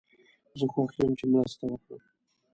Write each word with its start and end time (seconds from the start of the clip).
زه 0.57 0.65
خوښ 0.73 0.91
یم 0.99 1.11
چې 1.19 1.25
مرسته 1.33 1.63
وکړم. 1.67 2.01